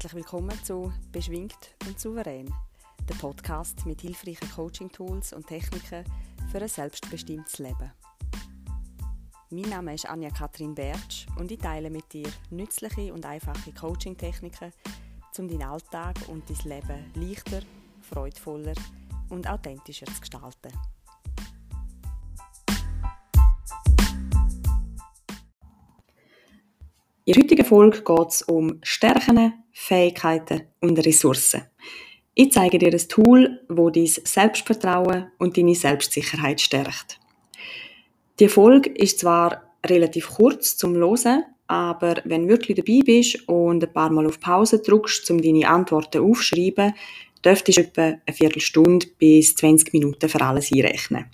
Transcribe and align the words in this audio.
Herzlich 0.00 0.14
willkommen 0.14 0.56
zu 0.62 0.92
Beschwingt 1.10 1.74
und 1.84 1.98
Souverän, 1.98 2.54
der 3.08 3.16
Podcast 3.16 3.84
mit 3.84 4.00
hilfreichen 4.00 4.48
Coaching-Tools 4.48 5.32
und 5.32 5.48
Techniken 5.48 6.04
für 6.52 6.62
ein 6.62 6.68
selbstbestimmtes 6.68 7.58
Leben. 7.58 7.90
Mein 9.50 9.68
Name 9.68 9.94
ist 9.94 10.08
Anja 10.08 10.30
Kathrin 10.30 10.72
Bertsch 10.72 11.26
und 11.36 11.50
ich 11.50 11.58
teile 11.58 11.90
mit 11.90 12.12
dir 12.12 12.28
nützliche 12.50 13.12
und 13.12 13.26
einfache 13.26 13.72
Coaching-Techniken, 13.72 14.72
um 15.36 15.48
deinen 15.48 15.62
Alltag 15.64 16.14
und 16.28 16.44
dein 16.48 16.78
Leben 16.78 17.12
leichter, 17.16 17.62
freudvoller 18.00 18.74
und 19.30 19.50
authentischer 19.50 20.06
zu 20.06 20.20
gestalten. 20.20 20.70
In 27.28 27.34
der 27.34 27.42
heutigen 27.42 27.66
Folge 27.66 28.00
geht 28.00 28.28
es 28.28 28.40
um 28.40 28.78
Stärken, 28.82 29.52
Fähigkeiten 29.70 30.62
und 30.80 30.98
Ressourcen. 31.04 31.60
Ich 32.32 32.52
zeige 32.52 32.78
dir 32.78 32.90
ein 32.90 33.06
Tool, 33.06 33.60
das 33.68 33.92
dein 33.92 34.24
Selbstvertrauen 34.24 35.26
und 35.36 35.58
deine 35.58 35.74
Selbstsicherheit 35.74 36.58
stärkt. 36.58 37.20
Die 38.40 38.48
Folge 38.48 38.88
ist 38.88 39.18
zwar 39.18 39.74
relativ 39.84 40.26
kurz 40.26 40.78
zum 40.78 40.94
Hören, 40.94 41.44
aber 41.66 42.22
wenn 42.24 42.44
du 42.44 42.48
wirklich 42.48 42.78
dabei 42.78 43.00
bist 43.04 43.46
und 43.46 43.84
ein 43.84 43.92
paar 43.92 44.08
Mal 44.08 44.24
auf 44.24 44.40
Pause 44.40 44.78
drückst, 44.78 45.30
um 45.30 45.42
deine 45.42 45.68
Antworten 45.68 46.22
aufzuschreiben, 46.22 46.94
dürftest 47.44 47.76
du 47.76 47.82
etwa 47.82 48.02
eine 48.04 48.34
Viertelstunde 48.34 49.06
bis 49.18 49.54
20 49.54 49.92
Minuten 49.92 50.30
für 50.30 50.40
alles 50.40 50.72
einrechnen. 50.72 51.26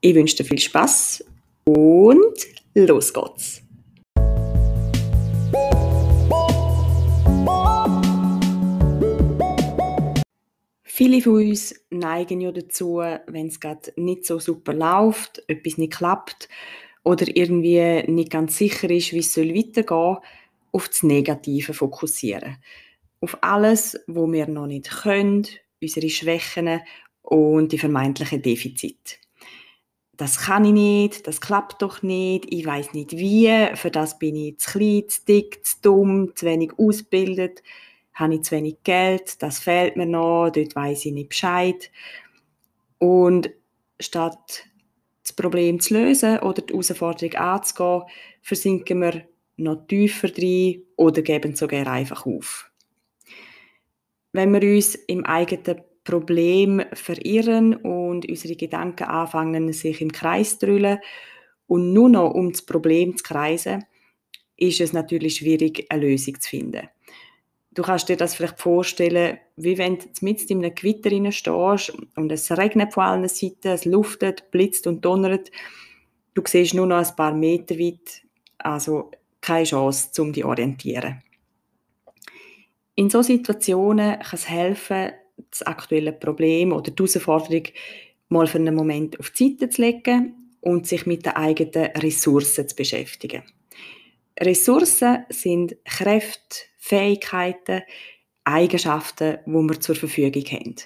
Ich 0.00 0.14
wünsche 0.14 0.36
dir 0.36 0.44
viel 0.44 0.60
Spaß 0.60 1.24
und 1.64 2.36
los 2.76 3.12
geht's! 3.12 3.64
Viele 11.00 11.22
von 11.22 11.36
uns 11.36 11.74
neigen 11.88 12.42
ja 12.42 12.52
dazu, 12.52 12.98
wenn 12.98 13.46
es 13.46 13.58
gerade 13.58 13.90
nicht 13.96 14.26
so 14.26 14.38
super 14.38 14.74
läuft, 14.74 15.42
etwas 15.48 15.78
nicht 15.78 15.94
klappt 15.94 16.50
oder 17.04 17.24
irgendwie 17.34 18.02
nicht 18.12 18.30
ganz 18.30 18.58
sicher 18.58 18.90
ist, 18.90 19.14
wie 19.14 19.20
es 19.20 19.34
weitergehen 19.38 19.86
soll, 19.88 20.18
auf 20.72 20.88
das 20.88 21.02
Negative 21.02 21.72
fokussieren. 21.72 22.58
Auf 23.22 23.38
alles, 23.40 23.98
wo 24.08 24.30
wir 24.30 24.46
noch 24.46 24.66
nicht 24.66 24.90
können, 24.90 25.46
unsere 25.80 26.10
Schwächen 26.10 26.82
und 27.22 27.72
die 27.72 27.78
vermeintlichen 27.78 28.42
Defizite. 28.42 29.16
Das 30.18 30.38
kann 30.38 30.66
ich 30.66 30.72
nicht, 30.72 31.26
das 31.26 31.40
klappt 31.40 31.80
doch 31.80 32.02
nicht, 32.02 32.52
ich 32.52 32.66
weiß 32.66 32.92
nicht 32.92 33.12
wie, 33.12 33.74
für 33.74 33.90
das 33.90 34.18
bin 34.18 34.36
ich 34.36 34.58
zu 34.58 34.72
klein, 34.72 35.08
zu 35.08 35.24
dick, 35.26 35.64
zu 35.64 35.76
dumm, 35.80 36.32
zu 36.36 36.44
wenig 36.44 36.72
ausgebildet 36.78 37.62
habe 38.20 38.34
ich 38.34 38.42
zu 38.42 38.52
wenig 38.54 38.76
Geld, 38.84 39.42
das 39.42 39.58
fehlt 39.58 39.96
mir 39.96 40.06
noch, 40.06 40.50
dort 40.50 40.76
weiß 40.76 41.06
ich 41.06 41.12
nicht 41.12 41.30
Bescheid. 41.30 41.90
Und 42.98 43.50
statt 43.98 44.66
das 45.22 45.32
Problem 45.32 45.80
zu 45.80 45.94
lösen 45.94 46.38
oder 46.40 46.62
die 46.62 46.72
Herausforderung 46.72 47.34
anzugehen, 47.34 48.02
versinken 48.42 49.00
wir 49.00 49.24
noch 49.56 49.86
tiefer 49.86 50.28
drin 50.28 50.82
oder 50.96 51.22
geben 51.22 51.54
sogar 51.54 51.86
einfach 51.86 52.26
auf. 52.26 52.70
Wenn 54.32 54.52
wir 54.52 54.62
uns 54.62 54.94
im 54.94 55.24
eigenen 55.24 55.82
Problem 56.04 56.82
verirren 56.92 57.74
und 57.74 58.28
unsere 58.28 58.56
Gedanken 58.56 59.04
anfangen, 59.04 59.72
sich 59.72 60.00
im 60.00 60.12
Kreis 60.12 60.58
zu 60.58 60.66
drüllen 60.66 60.98
und 61.66 61.92
nur 61.92 62.08
noch 62.08 62.32
um 62.32 62.52
das 62.52 62.62
Problem 62.62 63.16
zu 63.16 63.24
kreisen, 63.24 63.84
ist 64.56 64.80
es 64.80 64.92
natürlich 64.92 65.36
schwierig, 65.36 65.86
eine 65.90 66.08
Lösung 66.08 66.40
zu 66.40 66.48
finden 66.48 66.88
du 67.80 67.86
kannst 67.86 68.10
dir 68.10 68.16
das 68.18 68.34
vielleicht 68.34 68.60
vorstellen, 68.60 69.38
wie 69.56 69.78
wenn 69.78 69.98
du 69.98 70.06
mit 70.20 70.42
in 70.50 70.62
einem 70.62 70.74
Gewitter 70.74 71.32
stehst 71.32 71.92
und 72.14 72.30
es 72.30 72.50
regnet 72.50 72.92
von 72.92 73.04
allen 73.04 73.28
Seiten, 73.28 73.68
es 73.68 73.86
luftet, 73.86 74.50
blitzt 74.50 74.86
und 74.86 75.02
donnert. 75.02 75.50
Du 76.34 76.42
siehst 76.46 76.74
nur 76.74 76.86
noch 76.86 76.98
ein 76.98 77.16
paar 77.16 77.32
Meter 77.32 77.78
weit, 77.78 78.22
also 78.58 79.10
keine 79.40 79.64
Chance, 79.64 80.20
um 80.20 80.30
dich 80.30 80.42
zu 80.42 80.48
orientieren. 80.50 81.22
In 82.96 83.08
solchen 83.08 83.38
Situationen 83.38 84.18
kann 84.18 84.34
es 84.34 84.50
helfen, 84.50 85.12
das 85.50 85.62
aktuelle 85.62 86.12
Problem 86.12 86.72
oder 86.72 86.90
die 86.90 87.02
Herausforderung 87.02 87.64
mal 88.28 88.46
für 88.46 88.58
einen 88.58 88.74
Moment 88.74 89.18
auf 89.18 89.30
die 89.30 89.56
Seite 89.58 89.70
zu 89.70 89.80
legen 89.80 90.34
und 90.60 90.86
sich 90.86 91.06
mit 91.06 91.24
den 91.24 91.32
eigenen 91.32 91.92
Ressourcen 91.96 92.68
zu 92.68 92.76
beschäftigen. 92.76 93.42
Ressourcen 94.38 95.24
sind 95.30 95.82
Kräfte, 95.86 96.69
Fähigkeiten, 96.80 97.82
Eigenschaften, 98.44 99.38
die 99.46 99.52
wir 99.52 99.80
zur 99.80 99.94
Verfügung 99.94 100.42
haben. 100.44 100.76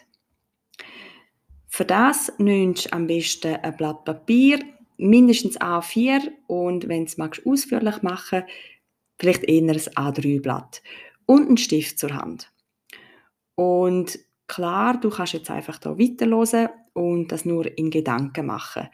Für 1.69 1.85
das 1.85 2.33
nimmst 2.39 2.87
du 2.87 2.93
am 2.93 3.07
besten 3.07 3.55
ein 3.55 3.77
Blatt 3.77 4.05
Papier, 4.05 4.59
mindestens 4.97 5.59
A4 5.61 6.31
und 6.49 6.89
wenn 6.89 7.07
du 7.07 7.25
es 7.25 7.47
ausführlich 7.47 8.03
machen 8.03 8.45
vielleicht 9.17 9.45
eher 9.45 9.63
ein 9.63 9.71
A3-Blatt 9.71 10.83
und 11.27 11.47
einen 11.47 11.57
Stift 11.57 12.01
zur 12.01 12.15
Hand. 12.15 12.51
Und 13.55 14.19
klar, 14.49 14.99
du 15.01 15.09
kannst 15.09 15.35
jetzt 15.35 15.51
einfach 15.51 15.79
hier 15.81 15.97
weiterhören 15.97 16.69
und 16.95 17.29
das 17.29 17.45
nur 17.45 17.79
in 17.79 17.91
Gedanken 17.91 18.47
machen. 18.47 18.89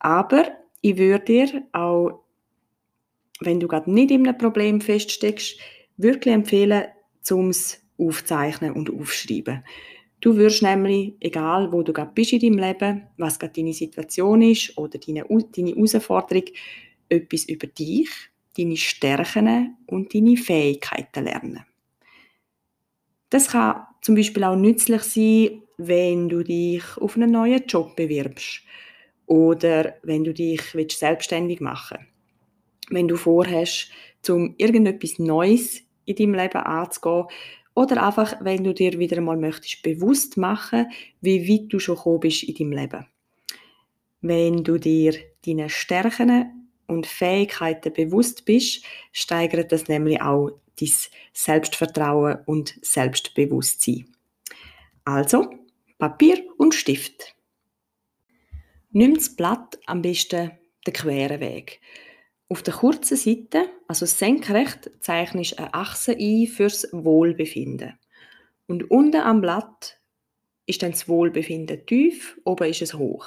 Aber 0.00 0.48
ich 0.80 0.96
würde 0.96 1.24
dir 1.24 1.62
auch 1.72 2.26
wenn 3.40 3.60
du 3.60 3.68
gerade 3.68 3.90
nicht 3.90 4.10
in 4.10 4.26
einem 4.26 4.38
Problem 4.38 4.80
feststeckst, 4.80 5.58
wirklich 5.96 6.34
empfehlen, 6.34 6.84
zum 7.22 7.52
aufzeichnen 7.98 8.72
und 8.72 8.90
aufschreiben. 8.90 9.64
Du 10.20 10.36
wirst 10.36 10.62
nämlich, 10.62 11.14
egal 11.20 11.72
wo 11.72 11.82
du 11.82 11.92
gerade 11.92 12.12
bist 12.14 12.32
in 12.32 12.40
deinem 12.40 12.58
Leben, 12.58 13.06
was 13.16 13.38
gerade 13.38 13.52
deine 13.54 13.72
Situation 13.72 14.42
ist 14.42 14.76
oder 14.76 14.98
deine, 14.98 15.24
deine 15.28 15.70
Herausforderung, 15.70 16.44
etwas 17.08 17.44
über 17.44 17.66
dich, 17.66 18.10
deine 18.56 18.76
Stärken 18.76 19.76
und 19.86 20.14
deine 20.14 20.36
Fähigkeiten 20.36 21.24
lernen. 21.24 21.64
Das 23.30 23.48
kann 23.48 23.82
zum 24.02 24.14
Beispiel 24.14 24.44
auch 24.44 24.56
nützlich 24.56 25.02
sein, 25.02 25.62
wenn 25.78 26.28
du 26.28 26.42
dich 26.42 26.82
auf 26.96 27.16
einen 27.16 27.32
neuen 27.32 27.64
Job 27.66 27.96
bewirbst 27.96 28.62
oder 29.26 29.96
wenn 30.02 30.24
du 30.24 30.32
dich 30.32 30.62
selbstständig 30.88 31.60
machen 31.60 31.98
willst 32.00 32.16
wenn 32.90 33.08
du 33.08 33.16
vorhast, 33.16 33.90
um 34.28 34.54
irgendetwas 34.58 35.18
Neues 35.18 35.82
in 36.06 36.16
deinem 36.16 36.34
Leben 36.34 36.58
anzugehen 36.58 37.26
oder 37.74 38.02
einfach, 38.06 38.36
wenn 38.40 38.64
du 38.64 38.72
dir 38.72 38.98
wieder 38.98 39.18
einmal 39.18 39.36
möchtest 39.36 39.82
bewusst 39.82 40.38
machen, 40.38 40.86
wie 41.20 41.46
weit 41.46 41.72
du 41.72 41.78
schon 41.78 41.96
gekommen 41.96 42.20
bist 42.20 42.42
in 42.44 42.54
deinem 42.54 42.72
Leben. 42.72 43.06
Wenn 44.22 44.64
du 44.64 44.78
dir 44.78 45.14
deine 45.44 45.68
Stärken 45.68 46.70
und 46.86 47.06
Fähigkeiten 47.06 47.92
bewusst 47.92 48.46
bist, 48.46 48.82
steigert 49.12 49.72
das 49.72 49.88
nämlich 49.88 50.22
auch 50.22 50.52
dein 50.80 50.90
Selbstvertrauen 51.34 52.38
und 52.46 52.78
Selbstbewusstsein. 52.80 54.06
Also, 55.04 55.50
Papier 55.98 56.42
und 56.56 56.74
Stift. 56.74 57.34
Nimm 58.90 59.14
das 59.14 59.36
Blatt 59.36 59.78
am 59.86 60.00
besten 60.00 60.52
den 60.86 60.94
queren 60.94 61.40
Weg. 61.40 61.80
Auf 62.48 62.62
der 62.62 62.74
kurzen 62.74 63.16
Seite, 63.16 63.68
also 63.88 64.06
senkrecht, 64.06 64.90
zeichnest 65.00 65.52
du 65.52 65.58
eine 65.58 65.74
Achse 65.74 66.12
ein 66.12 66.46
fürs 66.46 66.88
Wohlbefinden. 66.92 67.98
Und 68.68 68.90
unten 68.90 69.20
am 69.20 69.40
Blatt 69.40 69.98
ist 70.66 70.82
dann 70.82 70.92
das 70.92 71.08
Wohlbefinden 71.08 71.86
tief, 71.86 72.38
oben 72.44 72.68
ist 72.68 72.82
es 72.82 72.94
hoch. 72.94 73.26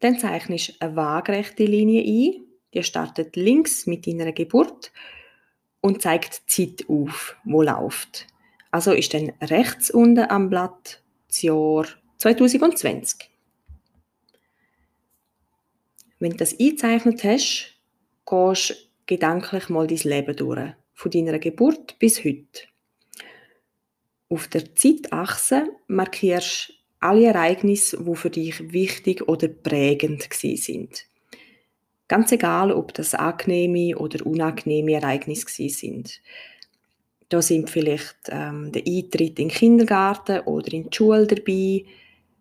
Dann 0.00 0.18
zeichnest 0.18 0.70
du 0.70 0.74
eine 0.80 0.96
waagerechte 0.96 1.64
Linie 1.64 2.02
ein, 2.02 2.44
die 2.74 2.82
startet 2.82 3.36
links 3.36 3.86
mit 3.86 4.06
deiner 4.06 4.32
Geburt 4.32 4.90
und 5.80 6.00
zeigt 6.00 6.42
die 6.56 6.76
Zeit 6.76 6.88
auf, 6.88 7.36
wo 7.44 7.62
läuft. 7.62 8.26
Also 8.70 8.92
ist 8.92 9.12
dann 9.12 9.32
rechts 9.42 9.90
unten 9.90 10.30
am 10.30 10.48
Blatt 10.48 11.02
das 11.28 11.42
Jahr 11.42 11.86
2020. 12.18 13.28
Wenn 16.18 16.30
du 16.30 16.36
das 16.38 16.58
eingezeichnet 16.58 17.22
hast, 17.24 17.71
gehst 18.32 18.88
gedanklich 19.04 19.68
mal 19.68 19.86
dein 19.86 19.98
Leben 19.98 20.36
durch, 20.36 20.72
von 20.94 21.10
deiner 21.10 21.38
Geburt 21.38 21.98
bis 21.98 22.24
heute. 22.24 22.62
Auf 24.30 24.48
der 24.48 24.74
Zeitachse 24.74 25.68
markierst 25.86 26.72
alle 27.00 27.26
Ereignisse, 27.26 28.02
die 28.02 28.16
für 28.16 28.30
dich 28.30 28.72
wichtig 28.72 29.28
oder 29.28 29.48
prägend 29.48 30.28
sind. 30.32 31.04
Ganz 32.08 32.32
egal, 32.32 32.72
ob 32.72 32.94
das 32.94 33.14
angenehme 33.14 33.98
oder 33.98 34.24
unangenehme 34.24 34.94
Ereignisse 34.94 35.68
sind. 35.68 36.20
Da 37.28 37.42
sind 37.42 37.68
vielleicht 37.68 38.16
ähm, 38.28 38.72
der 38.72 38.82
Eintritt 38.86 39.38
in 39.38 39.48
den 39.48 39.48
Kindergarten 39.48 40.40
oder 40.40 40.72
in 40.72 40.88
die 40.88 40.96
Schule 40.96 41.26
dabei, 41.26 41.84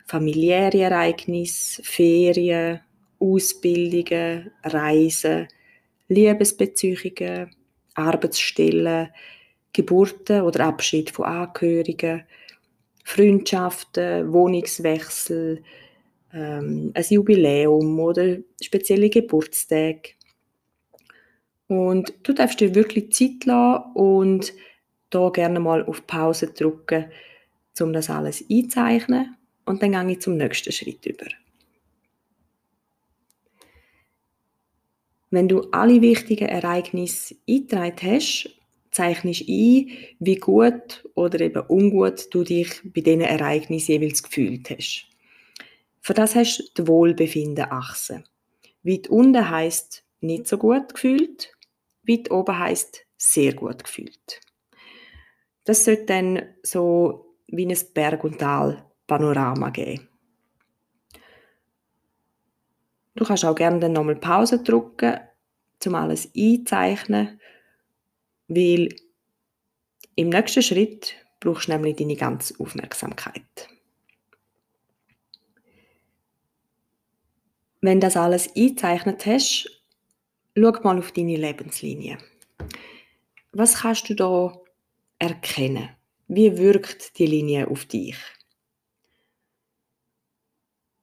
familiäre 0.06 0.82
Ereignisse, 0.82 1.82
Ferien, 1.84 2.82
Ausbildungen, 3.20 4.52
Reisen, 4.64 5.48
Liebesbeziehungen, 6.12 7.56
Arbeitsstellen, 7.96 9.10
Geburten 9.74 10.42
oder 10.42 10.66
Abschied 10.66 11.12
von 11.12 11.26
Angehörigen, 11.26 12.24
Freundschaften, 13.06 14.32
Wohnungswechsel, 14.32 15.64
ähm, 16.34 16.92
ein 16.94 17.06
Jubiläum 17.10 18.00
oder 18.00 18.38
spezielle 18.62 19.10
Geburtstage. 19.10 20.14
Und 21.68 22.14
du 22.24 22.34
darfst 22.34 22.60
dir 22.60 22.76
wirklich 22.76 23.14
Zeit 23.14 23.46
lassen 23.46 23.94
und 23.94 24.54
da 25.10 25.30
gerne 25.30 25.60
mal 25.60 25.86
auf 25.86 26.06
Pause 26.06 26.48
drücken, 26.48 27.06
um 27.80 27.94
das 27.94 28.10
alles 28.10 28.44
einzeichnen. 28.50 29.38
Und 29.66 29.82
dann 29.82 29.92
gehe 29.92 30.12
ich 30.12 30.22
zum 30.22 30.36
nächsten 30.36 30.72
Schritt 30.72 31.06
über. 31.06 31.28
Wenn 35.32 35.48
du 35.48 35.62
alle 35.72 36.02
wichtigen 36.02 36.50
Ereignisse 36.50 37.36
eingetragen 37.48 38.12
hast, 38.12 38.50
zeichnest 38.92 39.48
ein, 39.48 39.90
wie 40.20 40.36
gut 40.36 41.10
oder 41.16 41.40
eben 41.40 41.64
ungut 41.70 42.28
du 42.32 42.44
dich 42.44 42.82
bei 42.84 43.00
diesen 43.00 43.22
Ereignissen 43.22 43.94
jeweils 43.94 44.22
gefühlt 44.22 44.70
hast. 44.70 45.08
Für 46.02 46.14
das 46.14 46.36
hast 46.36 46.72
du 46.76 46.84
die 46.84 46.88
Wohlbefinden-Achse. 46.88 48.24
Weit 48.84 49.08
unten 49.08 49.50
heisst 49.50 50.04
nicht 50.20 50.48
so 50.48 50.58
gut 50.58 50.94
gefühlt, 50.94 51.56
weit 52.06 52.30
oben 52.30 52.60
heisst 52.60 53.06
sehr 53.18 53.54
gut 53.54 53.86
gefühlt. 53.86 54.42
Das 55.64 55.86
sollte 55.86 56.06
dann 56.06 56.42
so 56.64 57.38
wie 57.48 57.66
ein 57.66 57.78
Berg- 57.94 58.24
und 58.26 58.40
Tal-Panorama 58.40 59.70
geben. 59.70 60.11
Du 63.22 63.28
kannst 63.28 63.46
auch 63.46 63.54
gerne 63.54 63.80
dann 63.80 63.94
nochmal 63.94 64.16
Pause 64.16 64.64
drücken, 64.64 65.20
um 65.86 65.94
alles 65.94 66.32
einzeichnen, 66.36 67.40
weil 68.48 68.96
im 70.16 70.30
nächsten 70.30 70.64
Schritt 70.64 71.14
brauchst 71.40 71.68
du 71.68 71.74
nämlich 71.74 71.98
deine 71.98 72.16
ganze 72.16 72.60
Aufmerksamkeit. 72.60 73.70
Wenn 77.82 78.00
das 78.00 78.18
alles 78.18 78.56
eingezeichnet 78.56 79.24
hast, 79.28 79.70
schau 80.58 80.72
mal 80.82 80.98
auf 80.98 81.12
deine 81.12 81.38
Lebenslinie. 81.38 82.18
Was 83.52 83.82
kannst 83.82 84.10
du 84.10 84.16
da 84.16 84.60
erkennen? 85.20 85.90
Wie 86.28 86.58
wirkt 86.58 87.20
die 87.20 87.28
Linie 87.28 87.68
auf 87.68 87.86
dich? 87.86 88.18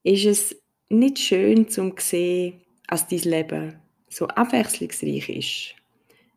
Ist 0.03 0.25
es 0.25 0.68
nicht 0.89 1.19
schön 1.19 1.69
zu 1.69 1.93
sehen, 1.99 2.61
dass 2.87 3.09
dein 3.09 3.21
Leben 3.21 3.79
so 4.09 4.27
abwechslungsreich 4.27 5.29
ist. 5.29 5.75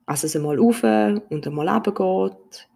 Also 0.05 0.27
es 0.27 0.35
einmal 0.35 0.59
auf 0.59 0.83
und 0.83 1.47
einmal 1.47 1.69
runter 1.69 1.93
geht. 1.93 2.67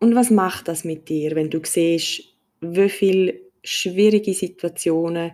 Und 0.00 0.14
was 0.14 0.30
macht 0.30 0.68
das 0.68 0.84
mit 0.84 1.08
dir, 1.08 1.34
wenn 1.36 1.50
du 1.50 1.60
siehst, 1.62 2.24
wie 2.60 2.88
viele 2.88 3.40
schwierige 3.62 4.34
Situationen 4.34 5.32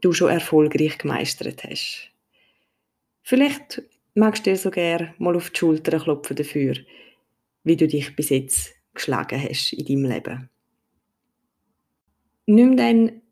du 0.00 0.12
schon 0.12 0.30
erfolgreich 0.30 0.96
gemeistert 0.96 1.64
hast? 1.64 2.10
Vielleicht 3.22 3.82
magst 4.14 4.46
du 4.46 4.50
dir 4.50 4.56
so 4.56 4.70
gerne 4.70 5.14
mal 5.18 5.36
auf 5.36 5.50
die 5.50 5.58
Schulter 5.58 5.98
klopfen 5.98 6.36
dafür, 6.36 6.76
wie 7.64 7.76
du 7.76 7.86
dich 7.86 8.14
bis 8.16 8.30
jetzt 8.30 8.74
geschlagen 8.94 9.42
hast 9.42 9.72
in 9.72 9.84
deinem 9.84 10.04
Leben. 10.04 10.50
Nimm 12.46 12.76
dann 12.76 13.22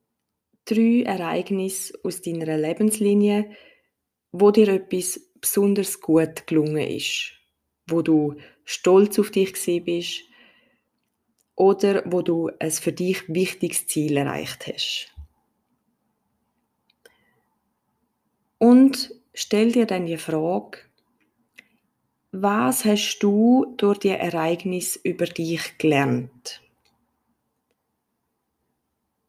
drei 0.68 1.02
Ereignisse 1.02 1.98
aus 2.04 2.20
deiner 2.20 2.56
Lebenslinie, 2.56 3.50
wo 4.32 4.50
dir 4.50 4.68
etwas 4.68 5.20
besonders 5.40 6.00
gut 6.00 6.46
gelungen 6.46 6.88
ist, 6.88 7.32
wo 7.88 8.02
du 8.02 8.34
stolz 8.64 9.18
auf 9.18 9.30
dich 9.30 9.54
bist 9.84 10.22
oder 11.56 12.02
wo 12.06 12.22
du 12.22 12.50
ein 12.58 12.70
für 12.70 12.92
dich 12.92 13.28
wichtiges 13.28 13.86
Ziel 13.86 14.16
erreicht 14.16 14.66
hast. 14.66 15.14
Und 18.58 19.14
stell 19.32 19.72
dir 19.72 19.86
dann 19.86 20.06
die 20.06 20.18
Frage, 20.18 20.78
was 22.32 22.84
hast 22.84 23.20
du 23.20 23.74
durch 23.78 23.98
die 23.98 24.08
Ereignis 24.08 24.96
über 24.96 25.24
dich 25.24 25.78
gelernt? 25.78 26.60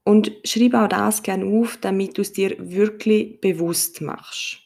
Und 0.09 0.31
schreib 0.43 0.73
auch 0.73 0.87
das 0.87 1.21
gerne 1.21 1.45
auf, 1.45 1.77
damit 1.77 2.17
du 2.17 2.23
es 2.23 2.33
dir 2.33 2.55
wirklich 2.57 3.39
bewusst 3.41 4.01
machst. 4.01 4.57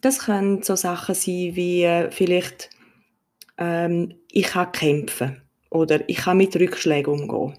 Das 0.00 0.20
können 0.20 0.62
so 0.62 0.74
Sachen 0.74 1.14
sein 1.14 1.54
wie 1.54 1.82
äh, 1.82 2.10
vielleicht 2.10 2.70
ähm, 3.58 4.14
ich 4.32 4.46
kann 4.46 4.72
kämpfen 4.72 5.42
oder 5.68 6.08
ich 6.08 6.16
kann 6.16 6.38
mit 6.38 6.56
Rückschlägen 6.56 7.12
umgehen 7.12 7.58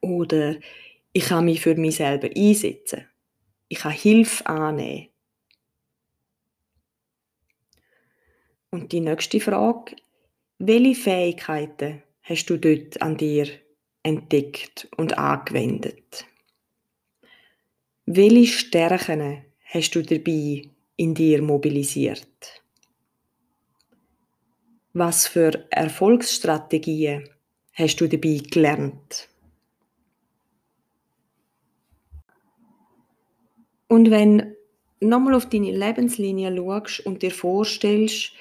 oder 0.00 0.54
ich 1.12 1.24
kann 1.26 1.44
mich 1.44 1.60
für 1.60 1.74
mich 1.74 1.96
selber 1.96 2.30
einsetzen. 2.34 3.04
Ich 3.68 3.80
kann 3.80 3.92
Hilfe 3.92 4.46
annehmen. 4.46 5.08
Und 8.70 8.92
die 8.92 9.00
nächste 9.00 9.40
Frage, 9.40 9.94
welche 10.58 10.94
Fähigkeiten 10.94 12.02
hast 12.22 12.46
du 12.46 12.56
dort 12.56 13.02
an 13.02 13.18
dir 13.18 13.46
entdeckt 14.04 14.86
und 14.96 15.18
angewendet? 15.18 16.24
Welche 18.06 18.46
Stärken 18.46 19.44
hast 19.64 19.94
du 19.96 20.02
dabei 20.02 20.70
in 20.96 21.14
dir 21.14 21.42
mobilisiert? 21.42 22.62
Was 24.92 25.26
für 25.26 25.66
Erfolgsstrategien 25.70 27.28
hast 27.72 28.00
du 28.00 28.06
dabei 28.06 28.40
gelernt? 28.48 29.28
Und 33.88 34.10
wenn 34.10 34.54
nochmal 35.00 35.34
auf 35.34 35.48
deine 35.48 35.72
Lebenslinie 35.72 36.54
schaust 36.54 37.00
und 37.06 37.22
dir 37.22 37.30
vorstellst, 37.30 38.32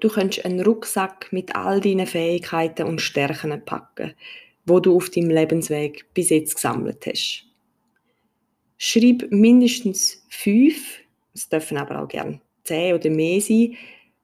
Du 0.00 0.08
könntest 0.08 0.44
einen 0.44 0.60
Rucksack 0.60 1.32
mit 1.32 1.56
all 1.56 1.80
deinen 1.80 2.06
Fähigkeiten 2.06 2.86
und 2.86 3.00
Stärken 3.00 3.64
packen, 3.64 4.14
wo 4.64 4.80
du 4.80 4.96
auf 4.96 5.10
deinem 5.10 5.30
Lebensweg 5.30 6.06
bis 6.14 6.30
jetzt 6.30 6.54
gesammelt 6.54 7.04
hast. 7.06 7.44
Schreib 8.76 9.26
mindestens 9.30 10.24
fünf, 10.28 11.00
es 11.34 11.48
dürfen 11.48 11.78
aber 11.78 12.02
auch 12.02 12.08
gerne 12.08 12.40
zehn 12.64 12.94
oder 12.94 13.10
mehr 13.10 13.40
sein, 13.40 13.76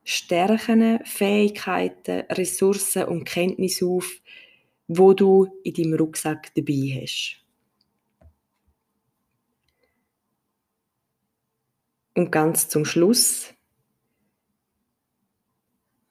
Stärken, 0.04 1.00
Fähigkeiten, 1.04 2.24
Ressourcen 2.30 3.04
und 3.04 3.24
Kenntnisse 3.24 3.86
auf, 3.86 4.20
wo 4.86 5.14
du 5.14 5.48
in 5.64 5.74
deinem 5.74 5.94
Rucksack 5.94 6.54
dabei 6.54 7.00
hast. 7.00 7.40
Und 12.14 12.30
ganz 12.30 12.68
zum 12.68 12.84
Schluss 12.84 13.53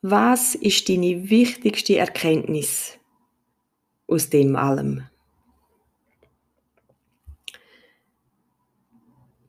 was 0.03 0.53
ist 0.53 0.89
deine 0.89 1.29
wichtigste 1.29 1.97
Erkenntnis 1.97 2.99
aus 4.05 4.29
dem 4.29 4.57
allem? 4.57 5.07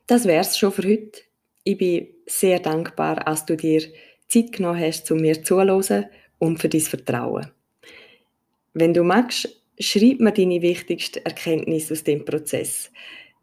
Das 0.07 0.27
wär's 0.27 0.57
schon 0.57 0.71
für 0.71 0.85
heute. 0.85 1.23
Ich 1.65 1.77
bin 1.77 2.07
sehr 2.27 2.61
dankbar, 2.61 3.17
dass 3.17 3.45
du 3.47 3.57
dir 3.57 3.83
Zeit 4.29 4.53
genommen 4.53 4.81
hast, 4.81 5.07
zu 5.07 5.17
mir 5.17 5.43
zuzuhören 5.43 6.07
und 6.39 6.61
für 6.61 6.69
dein 6.69 6.83
Vertrauen. 6.83 7.51
Wenn 8.75 8.95
du 8.95 9.03
magst, 9.03 9.61
schreib 9.81 10.21
mir 10.21 10.33
deine 10.33 10.63
wichtigste 10.63 11.25
Erkenntnis 11.25 11.91
aus 11.91 12.05
dem 12.05 12.25
Prozess. 12.25 12.93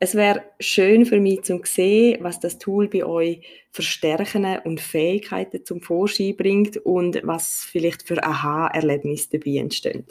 Es 0.03 0.15
wäre 0.15 0.41
schön 0.59 1.05
für 1.05 1.19
mich 1.19 1.43
zu 1.43 1.61
sehen, 1.63 2.23
was 2.23 2.39
das 2.39 2.57
Tool 2.57 2.87
bei 2.87 3.05
euch 3.05 3.43
für 3.69 3.83
Stärken 3.83 4.47
und 4.63 4.81
Fähigkeiten 4.81 5.63
zum 5.63 5.79
Vorschein 5.79 6.35
bringt 6.35 6.77
und 6.77 7.21
was 7.23 7.67
vielleicht 7.71 8.07
für 8.07 8.23
Aha-Erlebnisse 8.23 9.37
dabei 9.37 9.57
entstehen. 9.59 10.07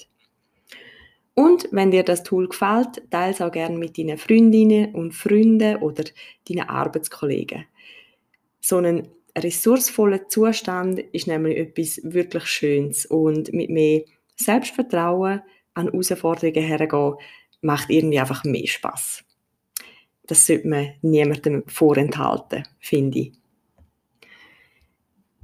Und 1.35 1.67
wenn 1.73 1.91
dir 1.91 2.05
das 2.05 2.23
Tool 2.23 2.47
gefällt, 2.49 3.03
teile 3.11 3.33
es 3.33 3.41
auch 3.41 3.51
gerne 3.51 3.77
mit 3.77 3.99
deinen 3.99 4.17
Freundinnen 4.17 4.95
und 4.95 5.11
Freunden 5.13 5.79
oder 5.79 6.05
deinen 6.49 6.69
Arbeitskollegen. 6.69 7.65
So 8.61 8.77
ein 8.77 9.09
ressourcevoller 9.37 10.29
Zustand 10.29 11.01
ist 11.01 11.27
nämlich 11.27 11.59
etwas 11.59 12.01
wirklich 12.05 12.47
Schönes 12.47 13.07
und 13.07 13.53
mit 13.53 13.71
mehr 13.71 14.03
Selbstvertrauen 14.37 15.43
an 15.75 15.87
Herausforderungen 15.87 16.63
hergehen, 16.63 17.15
macht 17.61 17.91
irgendwie 17.91 18.21
einfach 18.21 18.45
mehr 18.45 18.69
Spaß. 18.69 19.25
Das 20.31 20.47
sollte 20.47 20.69
man 20.69 20.93
niemandem 21.03 21.65
vorenthalten, 21.67 22.63
finde 22.79 23.19
ich. 23.19 23.33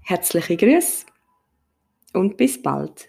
Herzliche 0.03 0.57
Grüße 0.57 1.07
und 2.13 2.37
bis 2.37 2.63
bald. 2.63 3.09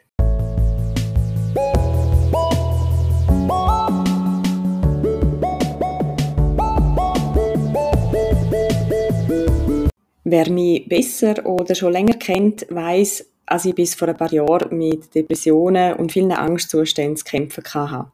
Wer 10.23 10.49
mich 10.49 10.89
besser 10.89 11.45
oder 11.45 11.75
schon 11.75 11.93
länger 11.93 12.15
kennt, 12.15 12.65
weiß, 12.71 13.23
dass 13.45 13.65
ich 13.65 13.75
bis 13.75 13.93
vor 13.93 14.07
ein 14.07 14.17
paar 14.17 14.33
Jahren 14.33 14.75
mit 14.75 15.13
Depressionen 15.13 15.93
und 15.93 16.11
vielen 16.11 16.31
Angstzuständen 16.31 17.17
zu 17.17 17.23
kämpfen 17.23 17.63
hatte. 17.63 18.11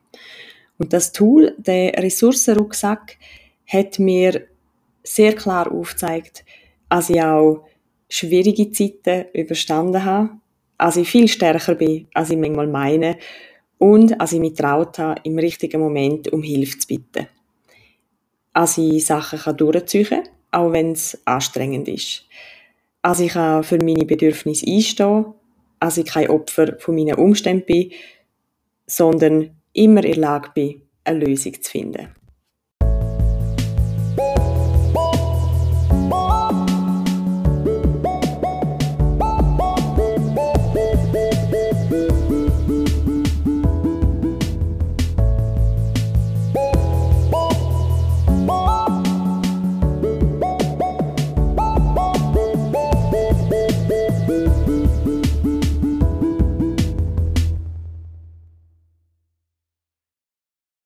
Und 0.77 0.91
das 0.91 1.13
Tool, 1.13 1.55
der 1.57 1.93
Ressourcenrucksack, 1.93 3.17
hat 3.73 3.99
mir 3.99 4.47
sehr 5.03 5.33
klar 5.33 5.71
aufgezeigt, 5.71 6.45
dass 6.89 7.09
ich 7.09 7.21
auch 7.21 7.65
schwierige 8.07 8.71
Zeiten 8.71 9.25
überstanden 9.33 10.05
habe, 10.05 10.29
als 10.77 10.97
ich 10.97 11.09
viel 11.09 11.27
stärker 11.27 11.75
bin, 11.75 12.07
als 12.13 12.29
ich 12.29 12.37
manchmal 12.37 12.67
meine 12.67 13.17
und 13.79 14.19
als 14.21 14.33
ich 14.33 14.39
mich 14.39 14.53
traut 14.53 14.99
habe, 14.99 15.21
im 15.23 15.37
richtigen 15.39 15.81
Moment 15.81 16.31
um 16.31 16.43
Hilfe 16.43 16.77
zu 16.77 16.87
bitten. 16.87 17.27
Als 18.53 18.77
ich 18.77 19.05
Sachen 19.05 19.57
durchziehen 19.57 20.05
kann, 20.05 20.23
auch 20.51 20.71
wenn 20.71 20.91
es 20.91 21.19
anstrengend 21.25 21.87
ist. 21.87 22.27
Als 23.01 23.19
ich 23.19 23.33
für 23.33 23.79
meine 23.81 24.05
Bedürfnisse 24.05 24.67
einstehen 24.67 25.33
als 25.83 25.97
ich 25.97 26.05
kein 26.05 26.29
Opfer 26.29 26.77
von 26.79 26.95
meinen 26.95 27.15
Umständen 27.15 27.65
bin, 27.65 27.91
sondern 28.87 29.51
immer 29.73 30.05
in 30.05 30.13
der 30.13 30.21
Lage 30.21 30.51
bin, 30.55 30.81
eine 31.03 31.25
Lösung 31.25 31.61
zu 31.61 31.69
finden. 31.69 32.07